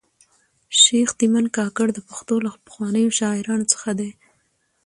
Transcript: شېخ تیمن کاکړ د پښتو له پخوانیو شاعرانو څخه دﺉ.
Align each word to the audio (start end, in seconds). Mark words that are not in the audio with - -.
شېخ 0.81 1.09
تیمن 1.19 1.45
کاکړ 1.57 1.87
د 1.93 1.99
پښتو 2.09 2.35
له 2.45 2.51
پخوانیو 2.65 3.15
شاعرانو 3.19 3.65
څخه 3.73 3.89
دﺉ. 3.99 4.11